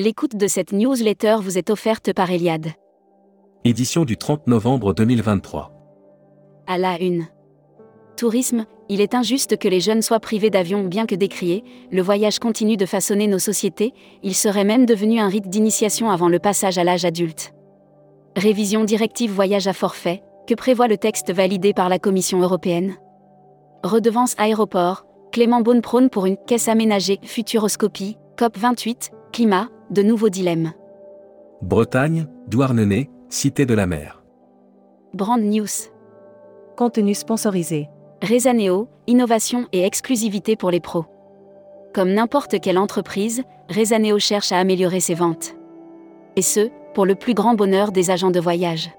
[0.00, 2.68] L'écoute de cette newsletter vous est offerte par Eliade.
[3.64, 5.72] Édition du 30 novembre 2023.
[6.68, 7.26] À la une.
[8.16, 12.38] Tourisme, il est injuste que les jeunes soient privés d'avion bien que décrié, le voyage
[12.38, 13.92] continue de façonner nos sociétés,
[14.22, 17.52] il serait même devenu un rite d'initiation avant le passage à l'âge adulte.
[18.36, 22.94] Révision directive voyage à forfait, que prévoit le texte validé par la Commission européenne?
[23.82, 30.72] Redevance aéroport, Clément Beaune prône pour une caisse aménagée, futuroscopie, COP28, climat, de nouveaux dilemmes.
[31.62, 34.22] Bretagne, Douarnenez, Cité de la mer.
[35.12, 35.66] Brand News.
[36.76, 37.88] Contenu sponsorisé.
[38.22, 41.04] Rezaneo, innovation et exclusivité pour les pros.
[41.94, 45.54] Comme n'importe quelle entreprise, Rezaneo cherche à améliorer ses ventes.
[46.36, 48.90] Et ce, pour le plus grand bonheur des agents de voyage.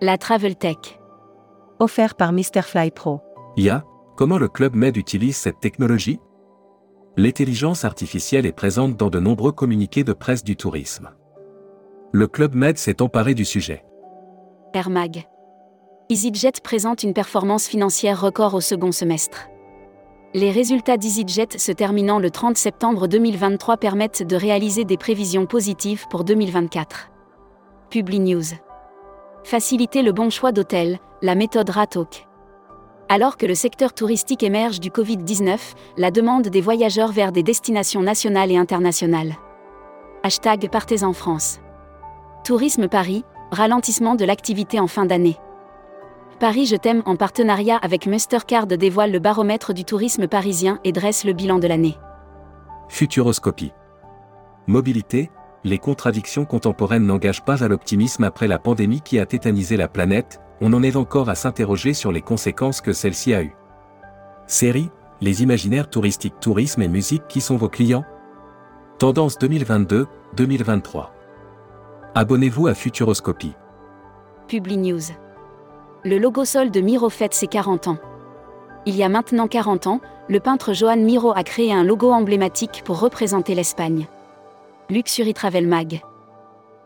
[0.00, 0.98] La Travel Tech.
[1.78, 2.62] Offert par Mr.
[2.62, 3.20] Fly Pro.
[3.56, 3.84] IA,
[4.16, 6.20] comment le Club Med utilise cette technologie?
[7.18, 11.10] L'intelligence artificielle est présente dans de nombreux communiqués de presse du tourisme.
[12.10, 13.84] Le Club Med s'est emparé du sujet.
[14.72, 15.26] Air Mag.
[16.08, 19.48] EasyJet présente une performance financière record au second semestre.
[20.32, 26.06] Les résultats d'EasyJet se terminant le 30 septembre 2023 permettent de réaliser des prévisions positives
[26.08, 27.10] pour 2024.
[27.90, 28.54] Publi News.
[29.44, 32.26] Faciliter le bon choix d'hôtel, la méthode RATOK.
[33.14, 35.58] Alors que le secteur touristique émerge du Covid-19,
[35.98, 39.36] la demande des voyageurs vers des destinations nationales et internationales.
[40.22, 41.60] Hashtag Partez en France.
[42.42, 45.36] Tourisme Paris, ralentissement de l'activité en fin d'année.
[46.40, 51.24] Paris Je t'aime en partenariat avec Mastercard dévoile le baromètre du tourisme parisien et dresse
[51.24, 51.98] le bilan de l'année.
[52.88, 53.72] Futuroscopie.
[54.66, 55.30] Mobilité,
[55.64, 60.40] les contradictions contemporaines n'engagent pas à l'optimisme après la pandémie qui a tétanisé la planète,
[60.64, 63.56] on en est encore à s'interroger sur les conséquences que celle-ci a eues.
[64.46, 68.04] Série, les imaginaires touristiques tourisme et musique qui sont vos clients?
[68.98, 71.08] Tendance 2022-2023.
[72.14, 73.54] Abonnez-vous à Futuroscopie.
[74.46, 75.00] Publi News.
[76.04, 77.98] Le logo sol de Miro fête ses 40 ans.
[78.86, 82.82] Il y a maintenant 40 ans, le peintre Joan Miro a créé un logo emblématique
[82.84, 84.06] pour représenter l'Espagne.
[84.90, 86.02] Luxury Travel Mag.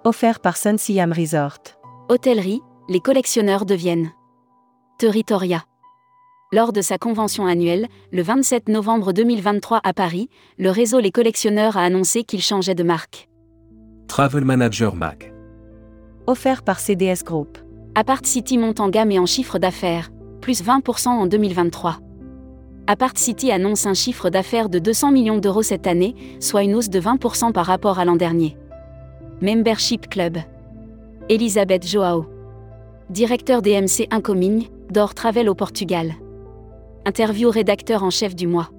[0.04, 1.58] Offert par Sun Siam Resort.
[2.08, 4.12] Hôtellerie, les collectionneurs deviennent.
[4.98, 5.64] Territoria.
[6.52, 11.76] Lors de sa convention annuelle, le 27 novembre 2023 à Paris, le réseau Les Collectionneurs
[11.76, 13.28] a annoncé qu'il changeait de marque.
[14.06, 15.34] Travel Manager Mag.
[16.28, 17.58] Offert par CDS Group.
[17.96, 20.10] Apart City monte en gamme et en chiffre d'affaires,
[20.40, 21.98] plus 20% en 2023.
[22.86, 26.90] Apart City annonce un chiffre d'affaires de 200 millions d'euros cette année, soit une hausse
[26.90, 28.56] de 20% par rapport à l'an dernier.
[29.42, 30.38] Membership Club.
[31.28, 32.35] Elisabeth Joao.
[33.10, 36.14] Directeur DMC Incoming, d'Or Travel au Portugal.
[37.04, 38.70] Interview rédacteur en chef du mois.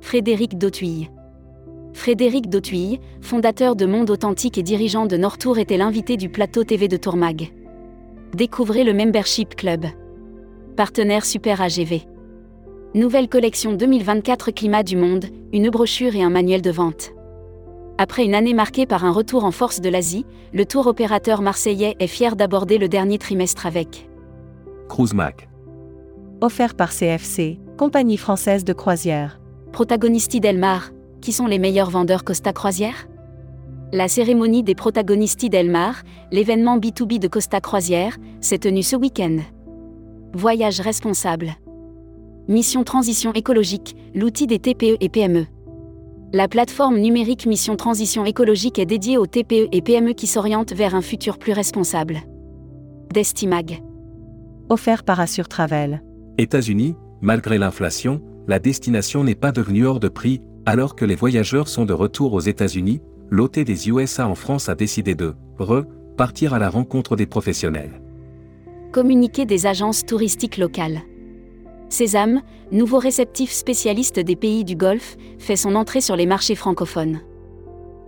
[0.00, 1.10] Frédéric Dautuille.
[1.92, 6.88] Frédéric Dautuille, fondateur de Monde Authentique et dirigeant de Nortour, était l'invité du plateau TV
[6.88, 7.52] de Tourmag.
[8.34, 9.84] Découvrez le Membership Club.
[10.74, 12.06] Partenaire Super AGV.
[12.94, 17.12] Nouvelle collection 2024 Climat du Monde, une brochure et un manuel de vente.
[17.98, 21.94] Après une année marquée par un retour en force de l'Asie, le tour opérateur marseillais
[21.98, 24.08] est fier d'aborder le dernier trimestre avec
[24.88, 25.48] Cruise Mag.
[26.40, 29.40] Offert par CFC, compagnie française de croisière.
[29.72, 33.06] Protagonisti Delmar, qui sont les meilleurs vendeurs Costa Croisière?
[33.92, 39.38] La cérémonie des Protagonisti Delmar, l'événement B2B de Costa Croisière, s'est tenue ce week-end.
[40.34, 41.52] Voyage responsable.
[42.48, 45.46] Mission Transition écologique, l'outil des TPE et PME.
[46.34, 50.94] La plateforme numérique Mission Transition écologique est dédiée aux TPE et PME qui s'orientent vers
[50.94, 52.22] un futur plus responsable.
[53.12, 53.82] Destimag.
[54.70, 56.02] Offert par Assure Travel.
[56.38, 61.68] États-Unis, malgré l'inflation, la destination n'est pas devenue hors de prix, alors que les voyageurs
[61.68, 66.58] sont de retour aux États-Unis, l'OT des USA en France a décidé de repartir à
[66.58, 68.00] la rencontre des professionnels.
[68.90, 71.02] Communiqué des agences touristiques locales.
[71.92, 77.20] Sésame, nouveau réceptif spécialiste des pays du Golfe, fait son entrée sur les marchés francophones.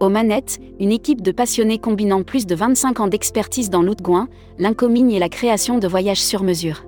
[0.00, 4.28] Aux manettes, une équipe de passionnés combinant plus de 25 ans d'expertise dans l'outgoin,
[4.58, 6.86] l'incomigne et la création de voyages sur mesure.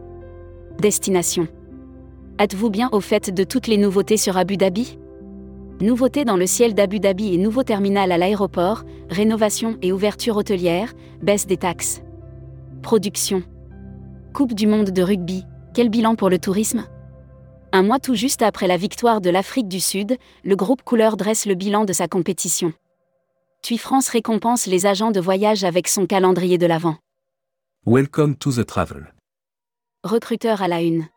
[0.80, 1.48] Destination.
[2.38, 4.98] Êtes-vous bien au fait de toutes les nouveautés sur Abu Dhabi?
[5.82, 10.94] Nouveautés dans le ciel d'Abu Dhabi et nouveau terminal à l'aéroport, rénovation et ouverture hôtelière,
[11.22, 12.00] baisse des taxes.
[12.80, 13.42] Production.
[14.32, 15.44] Coupe du monde de rugby,
[15.76, 16.86] quel bilan pour le tourisme?
[17.70, 21.44] Un mois tout juste après la victoire de l'Afrique du Sud, le groupe Couleur dresse
[21.44, 22.72] le bilan de sa compétition.
[23.60, 26.96] TUI France récompense les agents de voyage avec son calendrier de l'Avent.
[27.84, 29.12] Welcome to the travel.
[30.02, 31.08] Recruteur à la une.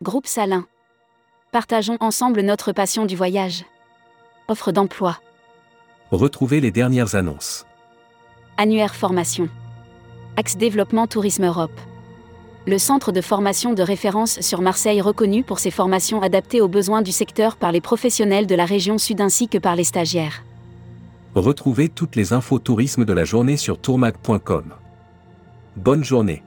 [0.00, 0.64] Groupe Salin.
[1.52, 3.66] Partageons ensemble notre passion du voyage.
[4.48, 5.20] Offre d'emploi.
[6.10, 7.66] Retrouvez les dernières annonces.
[8.56, 9.50] Annuaire formation.
[10.38, 11.78] Axe développement Tourisme Europe.
[12.66, 17.02] Le centre de formation de référence sur Marseille reconnu pour ses formations adaptées aux besoins
[17.02, 20.44] du secteur par les professionnels de la région sud ainsi que par les stagiaires.
[21.34, 24.72] Retrouvez toutes les infos tourisme de la journée sur tourmag.com.
[25.76, 26.42] Bonne journée.